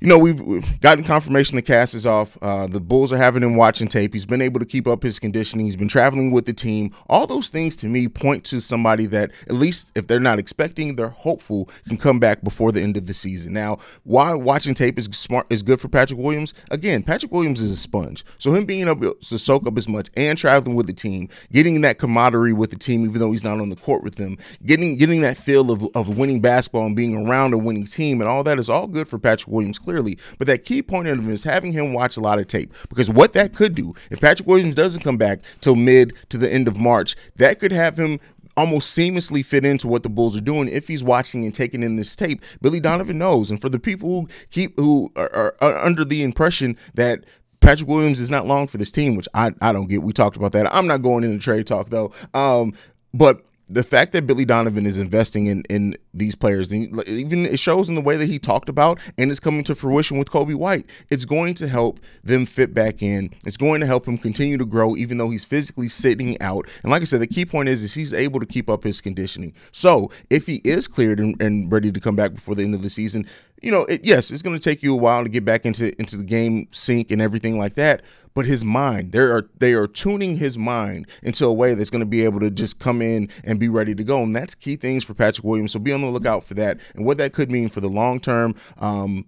you 0.01 0.07
know, 0.07 0.17
we've, 0.17 0.39
gotten 0.79 1.03
confirmation 1.03 1.57
the 1.57 1.61
cast 1.61 1.93
is 1.93 2.05
off. 2.05 2.37
Uh, 2.41 2.67
the 2.67 2.79
Bulls 2.79 3.11
are 3.11 3.17
having 3.17 3.43
him 3.43 3.57
watching 3.57 3.89
tape. 3.89 4.13
He's 4.13 4.25
been 4.25 4.41
able 4.41 4.59
to 4.59 4.65
keep 4.65 4.87
up 4.87 5.03
his 5.03 5.19
conditioning. 5.19 5.65
He's 5.65 5.75
been 5.75 5.89
traveling 5.89 6.31
with 6.31 6.45
the 6.45 6.53
team. 6.53 6.93
All 7.09 7.27
those 7.27 7.49
things 7.49 7.75
to 7.77 7.87
me 7.87 8.07
point 8.07 8.45
to 8.45 8.61
somebody 8.61 9.05
that, 9.07 9.31
at 9.47 9.55
least 9.55 9.91
if 9.95 10.07
they're 10.07 10.19
not 10.21 10.39
expecting, 10.39 10.95
they're 10.95 11.09
hopeful 11.09 11.69
can 11.87 11.97
come 11.97 12.19
back 12.19 12.43
before 12.43 12.71
the 12.71 12.81
end 12.81 12.95
of 12.95 13.07
the 13.07 13.13
season. 13.13 13.53
Now, 13.53 13.79
why 14.03 14.33
watching 14.33 14.73
tape 14.73 14.97
is 14.97 15.05
smart 15.11 15.47
is 15.49 15.63
good 15.63 15.81
for 15.81 15.89
Patrick 15.89 16.19
Williams? 16.19 16.53
Again, 16.71 17.03
Patrick 17.03 17.33
Williams 17.33 17.59
is 17.59 17.71
a 17.71 17.75
sponge. 17.75 18.23
So 18.37 18.53
him 18.53 18.65
being 18.65 18.87
able 18.87 19.15
to 19.15 19.37
soak 19.37 19.67
up 19.67 19.77
as 19.77 19.89
much 19.89 20.09
and 20.15 20.37
traveling 20.37 20.75
with 20.75 20.87
the 20.87 20.93
team, 20.93 21.27
getting 21.51 21.81
that 21.81 21.97
camaraderie 21.97 22.53
with 22.53 22.69
the 22.69 22.77
team, 22.77 23.03
even 23.03 23.19
though 23.19 23.31
he's 23.31 23.43
not 23.43 23.59
on 23.59 23.69
the 23.69 23.75
court 23.75 24.03
with 24.03 24.15
them, 24.15 24.37
getting 24.65 24.95
getting 24.95 25.21
that 25.21 25.35
feel 25.35 25.71
of, 25.71 25.83
of 25.93 26.17
winning 26.17 26.39
basketball 26.39 26.85
and 26.85 26.95
being 26.95 27.27
around 27.27 27.53
a 27.53 27.57
winning 27.57 27.85
team, 27.85 28.21
and 28.21 28.29
all 28.29 28.43
that 28.43 28.59
is 28.59 28.69
all 28.69 28.87
good 28.87 29.07
for 29.07 29.19
Patrick 29.19 29.51
Williams 29.51 29.77
clearly. 29.89 30.19
But 30.37 30.45
that 30.47 30.65
key 30.65 30.83
point 30.83 31.07
of 31.07 31.17
him 31.17 31.31
is 31.31 31.43
having 31.43 31.71
him 31.71 31.93
watch 31.93 32.15
a 32.15 32.19
lot 32.19 32.37
of 32.37 32.45
tape 32.45 32.71
because 32.89 33.09
what 33.09 33.33
that 33.33 33.55
could 33.55 33.73
do 33.73 33.95
if 34.11 34.21
Patrick 34.21 34.47
Williams 34.47 34.75
doesn't 34.75 35.01
come 35.01 35.17
back 35.17 35.39
till 35.61 35.75
mid 35.75 36.13
to 36.29 36.37
the 36.37 36.51
end 36.51 36.67
of 36.67 36.77
March, 36.77 37.15
that 37.37 37.59
could 37.59 37.71
have 37.71 37.97
him 37.97 38.19
almost 38.55 38.95
seamlessly 38.95 39.43
fit 39.43 39.65
into 39.65 39.87
what 39.87 40.03
the 40.03 40.09
Bulls 40.09 40.37
are 40.37 40.41
doing 40.41 40.67
if 40.67 40.87
he's 40.87 41.03
watching 41.03 41.43
and 41.43 41.55
taking 41.55 41.81
in 41.81 41.95
this 41.95 42.15
tape. 42.15 42.43
Billy 42.61 42.79
Donovan 42.79 43.17
knows, 43.17 43.49
and 43.49 43.59
for 43.59 43.69
the 43.69 43.79
people 43.79 44.09
who 44.09 44.27
keep 44.51 44.77
who 44.77 45.11
are, 45.15 45.55
are, 45.59 45.77
under 45.79 46.05
the 46.05 46.21
impression 46.21 46.77
that 46.93 47.25
Patrick 47.61 47.89
Williams 47.89 48.19
is 48.19 48.29
not 48.29 48.45
long 48.45 48.67
for 48.67 48.77
this 48.77 48.91
team, 48.91 49.15
which 49.15 49.27
I, 49.33 49.53
I 49.59 49.73
don't 49.73 49.87
get. 49.87 50.03
We 50.03 50.13
talked 50.13 50.37
about 50.37 50.51
that. 50.51 50.71
I'm 50.73 50.85
not 50.85 51.01
going 51.01 51.23
into 51.23 51.39
trade 51.39 51.65
talk 51.65 51.89
though. 51.89 52.11
Um, 52.35 52.73
but 53.11 53.41
the 53.69 53.83
fact 53.83 54.11
that 54.13 54.25
Billy 54.25 54.45
Donovan 54.45 54.85
is 54.85 54.97
investing 54.97 55.45
in 55.47 55.63
in 55.69 55.95
these 56.13 56.35
players, 56.35 56.73
even 56.73 57.45
it 57.45 57.59
shows 57.59 57.87
in 57.87 57.95
the 57.95 58.01
way 58.01 58.17
that 58.17 58.27
he 58.27 58.39
talked 58.39 58.67
about, 58.67 58.99
and 59.17 59.29
it's 59.29 59.39
coming 59.39 59.63
to 59.65 59.75
fruition 59.75 60.17
with 60.17 60.29
Coby 60.29 60.55
White. 60.55 60.89
It's 61.09 61.23
going 61.23 61.53
to 61.55 61.67
help 61.67 61.99
them 62.23 62.47
fit 62.47 62.73
back 62.73 63.03
in. 63.03 63.29
It's 63.45 63.57
going 63.57 63.81
to 63.81 63.85
help 63.85 64.07
him 64.07 64.17
continue 64.17 64.57
to 64.57 64.65
grow, 64.65 64.95
even 64.95 65.19
though 65.19 65.29
he's 65.29 65.45
physically 65.45 65.87
sitting 65.87 66.41
out. 66.41 66.67
And 66.83 66.91
like 66.91 67.03
I 67.03 67.05
said, 67.05 67.21
the 67.21 67.27
key 67.27 67.45
point 67.45 67.69
is, 67.69 67.83
is 67.83 67.93
he's 67.93 68.13
able 68.13 68.39
to 68.39 68.45
keep 68.45 68.69
up 68.69 68.83
his 68.83 69.01
conditioning. 69.01 69.53
So 69.71 70.11
if 70.29 70.47
he 70.47 70.61
is 70.63 70.87
cleared 70.87 71.19
and, 71.19 71.39
and 71.41 71.71
ready 71.71 71.91
to 71.91 71.99
come 71.99 72.15
back 72.15 72.33
before 72.33 72.55
the 72.55 72.63
end 72.63 72.73
of 72.73 72.81
the 72.81 72.89
season, 72.89 73.27
you 73.61 73.71
know, 73.71 73.85
it, 73.85 74.01
yes, 74.03 74.31
it's 74.31 74.41
going 74.41 74.57
to 74.57 74.63
take 74.63 74.81
you 74.83 74.93
a 74.93 74.97
while 74.97 75.23
to 75.23 75.29
get 75.29 75.45
back 75.45 75.65
into 75.65 75.97
into 75.99 76.17
the 76.17 76.23
game 76.23 76.67
sync 76.71 77.11
and 77.11 77.21
everything 77.21 77.57
like 77.57 77.75
that 77.75 78.03
but 78.33 78.45
his 78.45 78.63
mind 78.63 79.11
they 79.11 79.19
are 79.19 79.49
they 79.57 79.73
are 79.73 79.87
tuning 79.87 80.37
his 80.37 80.57
mind 80.57 81.09
into 81.23 81.45
a 81.45 81.53
way 81.53 81.73
that's 81.73 81.89
going 81.89 81.99
to 81.99 82.09
be 82.09 82.23
able 82.23 82.39
to 82.39 82.49
just 82.49 82.79
come 82.79 83.01
in 83.01 83.29
and 83.43 83.59
be 83.59 83.67
ready 83.67 83.93
to 83.93 84.03
go 84.03 84.23
and 84.23 84.35
that's 84.35 84.55
key 84.55 84.75
things 84.75 85.03
for 85.03 85.13
patrick 85.13 85.43
williams 85.43 85.71
so 85.71 85.79
be 85.79 85.91
on 85.91 86.01
the 86.01 86.07
lookout 86.07 86.43
for 86.43 86.53
that 86.53 86.79
and 86.95 87.05
what 87.05 87.17
that 87.17 87.33
could 87.33 87.51
mean 87.51 87.69
for 87.69 87.81
the 87.81 87.89
long 87.89 88.19
term 88.19 88.55
um, 88.77 89.25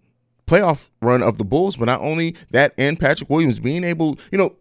playoff 0.47 0.89
run 1.01 1.21
of 1.21 1.37
the 1.37 1.43
bulls 1.43 1.77
but 1.77 1.85
not 1.85 1.99
only 2.01 2.35
that 2.51 2.73
and 2.77 2.99
patrick 2.99 3.29
williams 3.29 3.59
being 3.59 3.83
able 3.83 4.17
you 4.31 4.37
know 4.37 4.55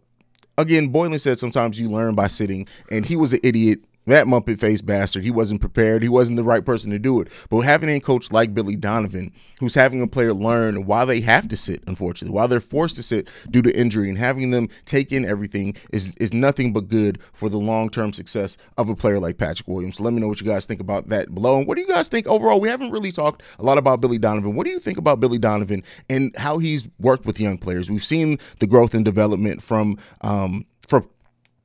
again 0.57 0.91
boylen 0.91 1.19
said 1.19 1.37
sometimes 1.37 1.79
you 1.79 1.89
learn 1.89 2.13
by 2.15 2.27
sitting 2.27 2.67
and 2.91 3.05
he 3.05 3.15
was 3.15 3.33
an 3.33 3.39
idiot 3.43 3.79
that 4.07 4.25
muppet 4.25 4.59
faced 4.59 4.85
bastard, 4.85 5.23
he 5.23 5.31
wasn't 5.31 5.61
prepared. 5.61 6.01
He 6.01 6.09
wasn't 6.09 6.37
the 6.37 6.43
right 6.43 6.65
person 6.65 6.91
to 6.91 6.99
do 6.99 7.21
it. 7.21 7.27
But 7.49 7.59
having 7.59 7.89
a 7.89 7.99
coach 7.99 8.31
like 8.31 8.53
Billy 8.53 8.75
Donovan, 8.75 9.31
who's 9.59 9.75
having 9.75 10.01
a 10.01 10.07
player 10.07 10.33
learn 10.33 10.85
why 10.85 11.05
they 11.05 11.21
have 11.21 11.47
to 11.49 11.55
sit, 11.55 11.83
unfortunately, 11.87 12.35
why 12.35 12.47
they're 12.47 12.59
forced 12.59 12.95
to 12.95 13.03
sit 13.03 13.29
due 13.49 13.61
to 13.61 13.79
injury, 13.79 14.09
and 14.09 14.17
having 14.17 14.51
them 14.51 14.69
take 14.85 15.11
in 15.11 15.25
everything 15.25 15.75
is 15.91 16.13
is 16.17 16.33
nothing 16.33 16.73
but 16.73 16.87
good 16.87 17.21
for 17.33 17.47
the 17.49 17.57
long 17.57 17.89
term 17.89 18.11
success 18.11 18.57
of 18.77 18.89
a 18.89 18.95
player 18.95 19.19
like 19.19 19.37
Patrick 19.37 19.67
Williams. 19.67 19.97
So 19.97 20.03
let 20.03 20.13
me 20.13 20.19
know 20.19 20.27
what 20.27 20.41
you 20.41 20.47
guys 20.47 20.65
think 20.65 20.81
about 20.81 21.09
that 21.09 21.33
below. 21.33 21.59
And 21.59 21.67
what 21.67 21.75
do 21.75 21.81
you 21.81 21.87
guys 21.87 22.09
think 22.09 22.27
overall? 22.27 22.59
We 22.59 22.69
haven't 22.69 22.91
really 22.91 23.11
talked 23.11 23.43
a 23.59 23.63
lot 23.63 23.77
about 23.77 24.01
Billy 24.01 24.17
Donovan. 24.17 24.55
What 24.55 24.65
do 24.65 24.71
you 24.71 24.79
think 24.79 24.97
about 24.97 25.19
Billy 25.19 25.37
Donovan 25.37 25.83
and 26.09 26.35
how 26.37 26.57
he's 26.57 26.89
worked 26.99 27.25
with 27.25 27.39
young 27.39 27.57
players? 27.57 27.89
We've 27.89 28.03
seen 28.03 28.37
the 28.59 28.67
growth 28.67 28.93
and 28.93 29.05
development 29.05 29.61
from 29.61 29.97
um, 30.21 30.65
from 30.87 31.07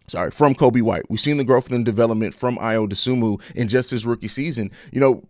sorry, 0.09 0.31
from 0.31 0.55
Coby 0.55 0.83
White. 0.83 1.05
We've 1.09 1.21
seen 1.21 1.37
the 1.37 1.45
growth 1.45 1.71
and 1.71 1.85
development 1.85 2.35
from 2.35 2.57
Ayo 2.59 2.89
Dosunmu 2.89 3.41
in 3.57 3.69
just 3.69 3.91
his 3.91 4.07
rookie 4.07 4.29
season. 4.29 4.71
You 4.93 5.01
know, 5.01 5.29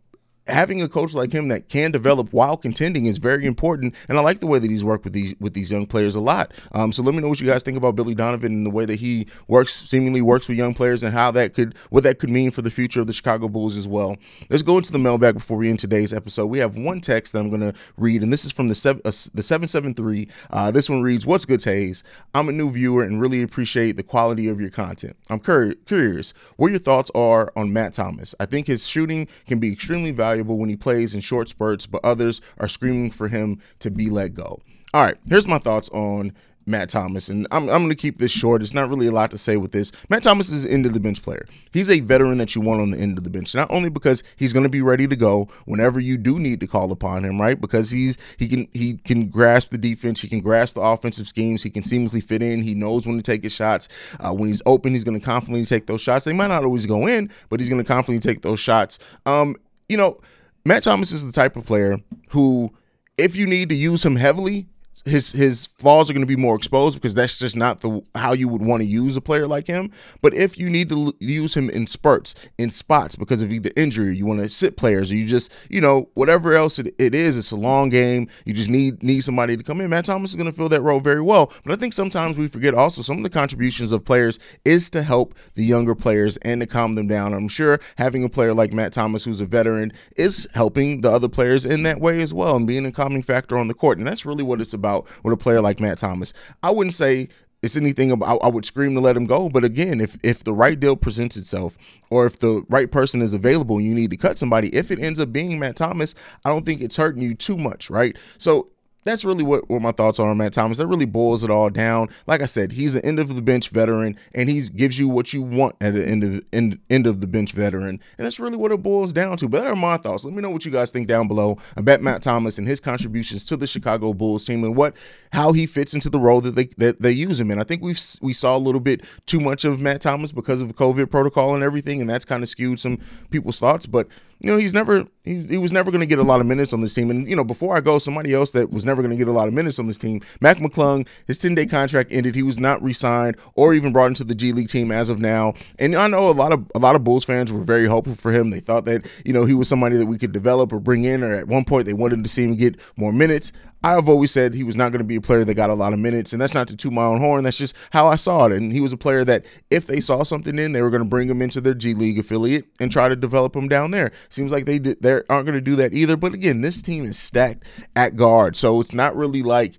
having 0.49 0.83
a 0.83 0.89
coach 0.89 1.15
like 1.15 1.33
him 1.33 1.49
that 1.49 1.69
can 1.69 1.91
develop 1.91 2.33
while 2.33 2.57
contending 2.57 3.07
is 3.07 3.19
very 3.19 3.47
important. 3.47 3.95
And 4.09 4.19
I 4.19 4.21
like 4.21 4.41
the 4.41 4.47
way 4.47 4.59
that 4.59 4.71
he's 4.71 4.85
worked 4.85 5.05
with 5.05 5.13
these 5.13 5.35
with 5.41 5.55
these 5.55 5.71
young 5.71 5.87
players 5.87 6.15
a 6.15 6.21
lot. 6.21 6.53
Um, 6.73 6.93
so 6.93 7.03
let 7.03 7.15
me 7.15 7.21
know 7.21 7.29
what 7.29 7.41
you 7.41 7.47
guys 7.47 7.63
think 7.63 7.77
about 7.77 7.97
Billy 7.97 8.15
Donovan 8.15 8.53
and 8.53 8.67
the 8.67 8.71
way 8.71 8.85
that 8.85 8.97
he 8.97 9.27
works, 9.49 9.75
seemingly 9.75 10.21
works 10.21 10.49
with 10.49 10.59
young 10.59 10.75
players, 10.75 11.03
and 11.03 11.13
how 11.13 11.31
that 11.33 11.55
could 11.55 11.77
what 11.91 12.05
that 12.05 12.19
could 12.19 12.31
mean 12.31 12.51
for 12.51 12.63
the 12.63 12.71
future 12.71 13.01
of 13.01 13.07
the 13.07 13.13
Chicago 13.13 13.49
Bulls 13.49 13.77
as 13.77 13.89
well. 13.89 14.17
Let's 14.49 14.63
go 14.63 14.77
into 14.77 14.93
the 14.93 14.99
mailbag 14.99 15.35
before 15.35 15.57
we 15.57 15.69
end 15.69 15.79
today's 15.79 16.13
episode. 16.13 16.47
We 16.47 16.59
have 16.59 16.77
one 16.77 17.01
text 17.01 17.33
that 17.33 17.41
I'm 17.41 17.49
going 17.49 17.61
to 17.61 17.75
read, 17.97 18.23
and 18.23 18.33
this 18.33 18.45
is 18.45 18.53
from 18.53 18.69
the 18.69 18.75
seven, 18.75 19.03
uh, 19.05 19.13
the 19.35 19.43
seven 19.43 19.69
seven 19.69 19.95
three. 19.95 20.29
Uh, 20.51 20.71
this 20.71 20.89
one 20.89 21.03
reads, 21.03 21.27
"What's 21.27 21.45
good, 21.45 21.61
Tays? 21.61 22.05
I'm 22.35 22.49
a 22.49 22.53
new 22.53 22.71
viewer 22.71 23.03
and 23.03 23.21
really 23.21 23.43
appreciate 23.43 23.97
the 23.97 24.03
quality 24.03 24.49
of 24.49 24.61
your 24.61 24.71
content. 24.71 25.17
I'm 25.31 25.41
cur- 25.41 25.75
curious 25.87 26.33
what 26.57 26.71
your 26.71 26.79
thoughts 26.79 27.11
are 27.15 27.53
on 27.57 27.73
Matt 27.73 27.95
Thomas. 27.95 28.35
I 28.39 28.47
think 28.47 28.67
his 28.67 28.87
shooting 28.87 29.27
can 29.47 29.59
be 29.59 29.73
extremely 29.73 30.11
valuable 30.11 30.36
when 30.45 30.69
he 30.69 30.77
plays 30.77 31.15
in 31.15 31.21
short 31.21 31.49
spurts, 31.49 31.87
but 31.87 32.05
others 32.05 32.41
are 32.59 32.69
screaming 32.69 33.11
for 33.11 33.29
him 33.29 33.61
to 33.81 33.91
be 33.91 34.11
let 34.11 34.35
go. 34.35 34.61
All 34.95 35.03
right, 35.05 35.17
here's 35.29 35.47
my 35.47 35.59
thoughts 35.59 35.89
on 35.91 36.33
Matt 36.69 36.89
Thomas, 36.89 37.29
and 37.29 37.47
I'm, 37.53 37.69
I'm 37.69 37.83
going 37.83 37.91
to 37.91 37.95
keep 37.95 38.19
this 38.19 38.33
short. 38.33 38.61
It's 38.61 38.75
not 38.75 38.89
really 38.89 39.07
a 39.07 39.13
lot 39.13 39.31
to 39.31 39.39
say 39.39 39.57
with 39.57 39.71
this. 39.71 39.93
Matt 40.11 40.25
Thomas 40.25 40.51
is 40.51 40.65
an 40.65 40.71
end 40.73 40.87
of 40.87 40.95
the 40.95 41.01
bench 41.01 41.23
player. 41.23 41.47
He's 41.73 41.89
a 41.89 42.01
veteran 42.01 42.39
that 42.39 42.57
you 42.57 42.61
want 42.61 42.81
on 42.81 42.91
the 42.91 42.99
end 42.99 43.19
of 43.19 43.25
the 43.25 43.31
bench, 43.31 43.55
not 43.55 43.71
only 43.71 43.89
because 43.89 44.25
he's 44.35 44.53
going 44.53 44.65
to 44.65 44.69
be 44.69 44.83
ready 44.83 45.07
to 45.07 45.15
go 45.15 45.49
whenever 45.67 46.01
you 46.01 46.17
do 46.19 46.41
need 46.41 46.59
to 46.61 46.67
call 46.67 46.91
upon 46.91 47.25
him, 47.25 47.41
right? 47.41 47.61
Because 47.61 47.91
he's 47.91 48.19
he 48.37 48.49
can 48.49 48.69
he 48.73 48.97
can 48.97 49.29
grasp 49.29 49.71
the 49.71 49.79
defense, 49.79 50.21
he 50.21 50.29
can 50.29 50.41
grasp 50.41 50.75
the 50.75 50.81
offensive 50.81 51.29
schemes, 51.29 51.63
he 51.63 51.71
can 51.71 51.85
seamlessly 51.85 52.23
fit 52.23 52.43
in. 52.43 52.63
He 52.63 52.75
knows 52.75 53.07
when 53.07 53.17
to 53.17 53.23
take 53.23 53.45
his 53.45 53.53
shots. 53.53 53.89
Uh, 54.19 54.35
when 54.35 54.49
he's 54.49 54.63
open, 54.67 54.93
he's 54.93 55.05
going 55.05 55.19
to 55.19 55.25
confidently 55.25 55.67
take 55.67 55.87
those 55.87 56.01
shots. 56.01 56.25
They 56.25 56.33
might 56.33 56.49
not 56.49 56.65
always 56.65 56.85
go 56.85 57.07
in, 57.07 57.31
but 57.49 57.61
he's 57.61 57.69
going 57.69 57.83
to 57.83 57.87
confidently 57.87 58.33
take 58.33 58.43
those 58.43 58.59
shots. 58.59 58.99
Um, 59.25 59.55
you 59.89 59.97
know, 59.97 60.21
Matt 60.65 60.83
Thomas 60.83 61.13
is 61.13 61.25
the 61.25 61.33
type 61.33 61.57
of 61.57 61.65
player 61.65 61.99
who, 62.31 62.75
if 63.17 63.37
you 63.37 63.47
need 63.47 63.69
to 63.69 63.75
use 63.75 64.05
him 64.05 64.17
heavily, 64.17 64.67
his 65.05 65.33
his 65.33 65.67
flaws 65.67 66.09
are 66.09 66.13
going 66.13 66.27
to 66.27 66.27
be 66.27 66.41
more 66.41 66.57
exposed 66.57 66.95
because 66.97 67.15
that's 67.15 67.39
just 67.39 67.57
not 67.57 67.81
the 67.81 68.03
how 68.15 68.33
you 68.33 68.49
would 68.49 68.63
want 68.63 68.83
to 68.83 68.87
use 68.87 69.17
a 69.17 69.21
player 69.21 69.47
like 69.47 69.67
him. 69.67 69.91
But 70.23 70.35
if 70.35 70.59
you 70.59 70.71
need 70.71 70.89
to 70.89 71.07
l- 71.07 71.13
use 71.21 71.57
him 71.57 71.69
in 71.71 71.87
spurts, 71.87 72.35
in 72.59 72.71
spots 72.71 73.17
because 73.17 73.43
of 73.43 73.53
either 73.53 73.71
injury, 73.77 74.17
you 74.17 74.27
want 74.27 74.41
to 74.41 74.49
sit 74.49 74.77
players, 74.77 75.13
or 75.13 75.17
you 75.17 75.27
just 75.27 75.53
you 75.71 75.81
know 75.81 76.09
whatever 76.15 76.55
else 76.55 76.79
it, 76.79 76.95
it 76.99 77.15
is, 77.15 77.37
it's 77.37 77.51
a 77.51 77.57
long 77.57 77.91
game. 77.91 78.29
You 78.45 78.55
just 78.55 78.71
need 78.71 79.03
need 79.03 79.21
somebody 79.21 79.57
to 79.57 79.63
come 79.63 79.81
in. 79.81 79.91
Matt 79.91 80.07
Thomas 80.07 80.31
is 80.31 80.37
going 80.37 80.51
to 80.51 80.57
fill 80.57 80.69
that 80.71 80.83
role 80.83 81.01
very 81.01 81.23
well. 81.23 81.53
But 81.65 81.73
I 81.73 81.77
think 81.77 81.93
sometimes 81.93 82.39
we 82.39 82.49
forget 82.49 82.75
also 82.75 83.03
some 83.03 83.19
of 83.19 83.23
the 83.23 83.31
contributions 83.31 83.93
of 83.93 84.05
players 84.05 84.39
is 84.65 84.89
to 84.91 85.03
help 85.03 85.35
the 85.55 85.65
younger 85.65 85.95
players 85.95 86.37
and 86.39 86.61
to 86.61 86.67
calm 86.67 86.95
them 86.95 87.07
down. 87.07 87.35
I'm 87.35 87.49
sure 87.49 87.81
having 87.99 88.25
a 88.25 88.29
player 88.29 88.55
like 88.55 88.73
Matt 88.73 88.93
Thomas, 88.93 89.25
who's 89.25 89.41
a 89.41 89.47
veteran, 89.47 89.93
is 90.17 90.49
helping 90.55 91.03
the 91.03 91.11
other 91.11 91.29
players 91.29 91.67
in 91.67 91.83
that 91.83 92.01
way 92.01 92.23
as 92.23 92.33
well 92.33 92.57
and 92.57 92.67
being 92.67 92.87
a 92.87 92.93
calming 92.93 93.23
factor 93.23 93.59
on 93.59 93.69
the 93.69 93.75
court. 93.75 93.99
And 93.99 94.07
that's 94.07 94.25
really 94.25 94.43
what 94.43 94.61
it's 94.61 94.73
about 94.73 94.86
about 94.87 95.07
with 95.25 95.33
a 95.35 95.37
player 95.37 95.61
like 95.61 95.81
Matt 95.81 95.99
Thomas. 95.99 96.33
I 96.63 96.71
wouldn't 96.71 96.95
say 96.95 97.29
it's 97.63 97.77
anything 97.77 98.13
about 98.13 98.43
I 98.43 98.49
would 98.49 98.65
scream 98.65 98.95
to 98.95 99.01
let 99.01 99.17
him 99.17 99.25
go. 99.25 99.49
But 99.49 99.65
again, 99.65 100.01
if 100.01 100.17
if 100.23 100.45
the 100.45 100.53
right 100.53 100.79
deal 100.79 100.97
presents 100.97 101.37
itself, 101.37 101.77
or 102.11 102.27
if 102.27 102.39
the 102.39 102.65
right 102.69 102.91
person 102.91 103.23
is 103.23 103.33
available 103.33 103.79
and 103.79 103.87
you 103.87 103.95
need 103.95 104.11
to 104.13 104.17
cut 104.17 104.39
somebody, 104.39 104.69
if 104.75 104.91
it 104.91 105.01
ends 105.01 105.19
up 105.19 105.33
being 105.33 105.59
Matt 105.59 105.77
Thomas, 105.77 106.15
I 106.45 106.51
don't 106.51 106.65
think 106.65 106.81
it's 106.81 106.97
hurting 106.97 107.23
you 107.23 107.35
too 107.35 107.57
much, 107.57 107.91
right? 107.91 108.17
So 108.39 108.69
that's 109.07 109.25
really 109.25 109.45
what, 109.45 109.71
what 109.71 109.81
my 109.81 109.93
thoughts 109.93 110.19
are 110.19 110.29
on 110.29 110.37
Matt 110.37 110.53
Thomas. 110.53 110.79
That 110.79 110.89
really 110.89 111.07
boils 111.07 111.45
it 111.45 111.51
all 111.51 111.71
down. 111.71 112.09
Like 112.27 112.43
I 112.43 112.47
said, 112.47 112.73
he's 112.73 112.95
an 112.95 113.05
end 113.05 113.21
of 113.21 113.35
the 113.35 113.41
bench 113.41 113.71
veteran, 113.71 114.19
and 114.35 114.51
he 114.51 114.69
gives 114.69 114.99
you 114.99 115.09
what 115.09 115.33
you 115.33 115.43
want 115.43 115.77
at 115.81 115.95
the 115.95 116.07
end 116.07 116.25
of 116.25 116.43
end, 116.53 116.79
end 116.91 117.07
of 117.07 117.21
the 117.21 117.27
bench 117.27 117.53
veteran, 117.53 117.89
and 117.89 118.01
that's 118.19 118.41
really 118.41 118.57
what 118.57 118.73
it 118.73 118.83
boils 118.83 119.13
down 119.13 119.37
to. 119.39 119.49
But 119.49 119.63
that 119.63 119.71
are 119.71 119.77
my 119.77 119.97
thoughts. 119.97 120.25
Let 120.25 120.35
me 120.35 120.43
know 120.43 120.51
what 120.51 120.65
you 120.65 120.73
guys 120.73 120.91
think 120.91 121.07
down 121.07 121.29
below 121.29 121.59
about 121.77 122.03
Matt 122.03 122.23
Thomas 122.23 122.59
and 122.59 122.67
his 122.67 122.81
contributions 122.81 123.47
to 123.47 123.57
the 123.57 123.67
Chicago 123.67 124.13
Bulls 124.13 124.45
team, 124.45 124.65
and 124.65 124.77
what 124.77 124.97
how 125.33 125.53
he 125.53 125.67
fits 125.67 125.95
into 125.95 126.11
the 126.11 126.19
role 126.19 126.41
that 126.41 126.57
they 126.57 126.67
that 126.79 127.01
they 127.01 127.13
use 127.13 127.39
him 127.39 127.51
in. 127.51 127.61
I 127.61 127.65
think 127.65 127.83
we've 127.83 128.01
we 128.21 128.33
saw 128.33 128.57
a 128.57 128.59
little 128.59 128.81
bit 128.81 129.05
too 129.27 129.41
much 129.41 129.65
of 129.65 129.81
Matt 129.81 130.01
Thomas 130.01 130.33
because 130.33 130.61
of 130.61 130.75
COVID 130.75 131.11
protocol 131.11 131.55
and 131.55 131.63
everything, 131.63 132.01
and 132.01 132.11
that's 132.11 132.25
kind 132.25 132.43
of 132.43 132.49
skewed 132.49 132.81
some 132.81 132.99
people's 133.31 133.61
thoughts. 133.61 133.87
But 133.87 134.09
you 134.41 134.51
know, 134.51 134.59
he's 134.59 134.75
never 134.75 135.07
he, 135.25 135.41
he 135.41 135.59
was 135.59 135.73
never 135.73 135.91
going 135.91 136.01
to 136.01 136.07
get 136.07 136.19
a 136.19 136.23
lot 136.23 136.41
of 136.41 136.47
minutes 136.47 136.73
on 136.73 136.81
this 136.81 136.95
team. 136.95 137.11
And 137.11 137.29
you 137.29 137.35
know, 137.35 137.45
before 137.45 137.77
I 137.77 137.81
go, 137.81 137.99
somebody 137.99 138.35
else 138.35 138.51
that 138.51 138.71
was 138.71 138.85
never 138.85 139.03
going 139.03 139.11
to 139.11 139.17
get 139.17 139.29
a 139.29 139.33
lot 139.33 139.49
of 139.49 139.55
minutes 139.55 139.79
on 139.79 139.87
this 139.87 139.99
team, 139.99 140.21
Mac 140.41 140.59
McClung, 140.59 141.07
his 141.27 141.39
10 141.39 141.55
day 141.55 141.67
contract 141.67 142.13
ended. 142.13 142.35
He 142.35 142.43
was 142.43 142.59
not 142.59 142.83
re-signed 142.83 143.37
or 143.55 143.75
even 143.75 143.93
brought 143.93 144.07
into 144.07 144.25
the 144.25 144.35
G 144.35 144.53
League 144.53 144.69
team 144.69 144.93
as 144.93 145.09
of 145.09 145.19
now. 145.19 145.55
And 145.79 145.95
I 145.95 146.07
know 146.07 146.29
a 146.29 146.33
lot 146.33 146.53
of 146.53 146.71
a 146.75 146.79
lot 146.79 146.97
of 146.97 147.05
Bulls 147.05 147.25
fans 147.25 147.53
were 147.53 147.61
very 147.61 147.87
hopeful 147.87 148.15
for 148.15 148.33
him. 148.33 148.51
They 148.51 148.61
thought 148.61 148.85
that 148.85 149.11
you 149.25 149.33
know 149.33 149.45
he 149.45 149.55
was 149.55 149.69
somebody 149.69 149.97
that 149.97 150.07
we 150.07 150.19
could 150.19 150.33
develop 150.33 150.73
or 150.73 150.81
bring 150.81 151.05
in, 151.05 151.23
or 151.23 151.33
at 151.33 151.49
one 151.49 151.65
point 151.65 151.87
they 151.87 151.95
wanted 151.95 152.23
to 152.23 152.29
see 152.29 152.45
him 152.45 152.55
get 152.55 152.79
more 152.97 153.13
minutes. 153.13 153.53
I've 153.87 154.09
always 154.09 154.33
said 154.33 154.53
he 154.53 154.65
was 154.65 154.77
not 154.77 154.91
going 154.91 155.01
to 155.01 155.07
be 155.07 155.15
a 155.15 155.21
player 155.21 155.45
that 155.45 155.55
got 155.55 155.71
a 155.71 155.75
lot 155.75 155.93
of 155.93 156.01
minutes, 156.01 156.33
and 156.33 156.43
that's 156.43 156.55
not 156.55 156.67
to 156.69 156.77
toot 156.77 156.93
my 156.93 157.05
own 157.05 157.21
horn. 157.21 157.45
That's 157.45 157.57
just 157.57 157.77
how 157.93 158.09
I 158.09 158.17
saw 158.17 158.47
it. 158.47 158.53
And 158.53 158.73
he 158.73 158.81
was 158.81 158.93
a 158.93 158.97
player 158.97 159.25
that 159.25 159.47
if 159.71 159.87
they 159.87 160.01
saw 160.01 160.25
something 160.25 160.59
in, 160.59 160.73
they 160.73 160.83
were 160.83 160.91
going 160.91 161.05
to 161.05 161.09
bring 161.09 161.31
him 161.31 161.41
into 161.41 161.61
their 161.61 161.73
G 161.73 161.95
League 161.95 162.19
affiliate 162.19 162.65
and 162.81 162.91
try 162.91 163.09
to 163.09 163.15
develop 163.15 163.55
him 163.55 163.69
down 163.69 163.93
there. 163.93 164.11
Seems 164.29 164.51
like 164.51 164.65
they 164.65 164.81
did, 164.81 165.01
they 165.03 165.13
aren't 165.13 165.47
going 165.47 165.53
to 165.53 165.61
do 165.61 165.77
that 165.77 165.95
either. 165.95 166.17
But 166.17 166.35
again, 166.35 166.63
this 166.63 166.83
team 166.83 167.05
is 167.05 167.17
stacked 167.17 167.63
at 167.95 168.17
guard, 168.17 168.57
so 168.57 168.81
it's 168.81 168.93
not 168.93 169.15
really 169.15 169.43
like 169.45 169.79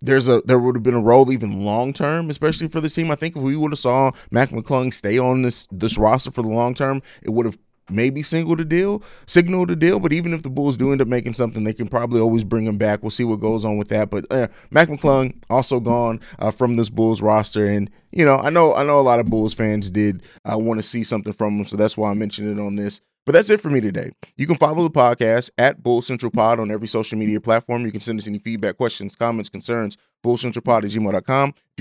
there's 0.00 0.26
a 0.26 0.42
there 0.44 0.58
would 0.58 0.74
have 0.74 0.82
been 0.82 0.94
a 0.94 1.00
role 1.00 1.30
even 1.30 1.64
long 1.64 1.92
term, 1.92 2.30
especially 2.30 2.66
for 2.66 2.80
this 2.80 2.96
team. 2.96 3.12
I 3.12 3.14
think 3.14 3.36
if 3.36 3.42
we 3.42 3.56
would 3.56 3.70
have 3.70 3.78
saw 3.78 4.10
Mac 4.32 4.48
McClung 4.48 4.92
stay 4.92 5.16
on 5.16 5.42
this 5.42 5.68
this 5.70 5.96
roster 5.96 6.32
for 6.32 6.42
the 6.42 6.48
long 6.48 6.74
term, 6.74 7.02
it 7.22 7.30
would 7.30 7.46
have 7.46 7.58
maybe 7.90 8.22
single 8.22 8.56
the 8.56 8.64
deal, 8.64 9.02
signal 9.26 9.66
the 9.66 9.76
deal. 9.76 9.98
But 10.00 10.12
even 10.12 10.32
if 10.32 10.42
the 10.42 10.50
Bulls 10.50 10.76
do 10.76 10.92
end 10.92 11.00
up 11.00 11.08
making 11.08 11.34
something, 11.34 11.64
they 11.64 11.72
can 11.72 11.88
probably 11.88 12.20
always 12.20 12.44
bring 12.44 12.66
him 12.66 12.78
back. 12.78 13.02
We'll 13.02 13.10
see 13.10 13.24
what 13.24 13.40
goes 13.40 13.64
on 13.64 13.76
with 13.76 13.88
that. 13.88 14.10
But 14.10 14.26
uh, 14.30 14.48
Mac 14.70 14.88
McClung 14.88 15.34
also 15.50 15.80
gone 15.80 16.20
uh, 16.38 16.50
from 16.50 16.76
this 16.76 16.90
Bulls 16.90 17.22
roster, 17.22 17.66
and 17.66 17.90
you 18.12 18.24
know 18.24 18.38
I 18.38 18.50
know 18.50 18.74
I 18.74 18.84
know 18.84 18.98
a 18.98 19.02
lot 19.02 19.20
of 19.20 19.26
Bulls 19.26 19.54
fans 19.54 19.90
did 19.90 20.22
uh, 20.50 20.58
want 20.58 20.78
to 20.78 20.82
see 20.82 21.02
something 21.04 21.32
from 21.32 21.58
him, 21.58 21.64
so 21.64 21.76
that's 21.76 21.96
why 21.96 22.10
I 22.10 22.14
mentioned 22.14 22.58
it 22.58 22.62
on 22.62 22.76
this. 22.76 23.00
But 23.26 23.32
that's 23.32 23.48
it 23.48 23.60
for 23.60 23.70
me 23.70 23.80
today. 23.80 24.10
You 24.36 24.46
can 24.46 24.56
follow 24.56 24.82
the 24.82 24.90
podcast 24.90 25.50
at 25.56 25.82
Bull 25.82 26.02
Central 26.02 26.30
Pod 26.30 26.60
on 26.60 26.70
every 26.70 26.88
social 26.88 27.18
media 27.18 27.40
platform. 27.40 27.86
You 27.86 27.90
can 27.90 28.00
send 28.02 28.18
us 28.18 28.28
any 28.28 28.38
feedback, 28.38 28.76
questions, 28.76 29.16
comments, 29.16 29.48
concerns, 29.48 29.96
bullcentralpod. 30.24 30.84
If 30.84 30.94
you 30.94 31.02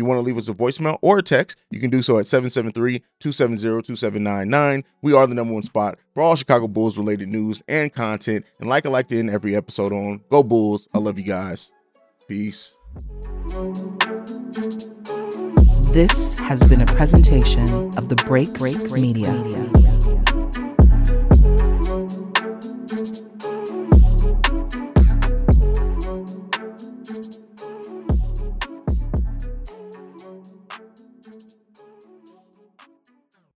want 0.05 0.17
to 0.17 0.21
leave 0.21 0.37
us 0.37 0.49
a 0.49 0.53
voicemail 0.53 0.97
or 1.01 1.19
a 1.19 1.23
text, 1.23 1.57
you 1.71 1.79
can 1.79 1.89
do 1.89 2.01
so 2.03 2.19
at 2.19 2.25
773-270-2799. 2.25 4.83
We 5.01 5.13
are 5.13 5.25
the 5.25 5.33
number 5.33 5.53
one 5.53 5.63
spot 5.63 5.97
for 6.13 6.21
all 6.21 6.35
Chicago 6.35 6.67
Bulls 6.67 6.97
related 6.97 7.29
news 7.29 7.63
and 7.67 7.91
content. 7.91 8.45
And 8.59 8.69
like 8.69 8.85
I 8.85 8.89
like 8.89 9.07
to 9.07 9.29
every 9.29 9.55
episode 9.55 9.93
on, 9.93 10.21
go 10.29 10.43
Bulls. 10.43 10.87
I 10.93 10.99
love 10.99 11.17
you 11.17 11.25
guys. 11.25 11.71
Peace. 12.27 12.77
This 15.93 16.37
has 16.39 16.61
been 16.67 16.81
a 16.81 16.85
presentation 16.85 17.63
of 17.97 18.09
the 18.09 18.15
Break 18.27 18.53
Break 18.53 18.91
Media. 18.91 19.33
Media. 19.33 19.82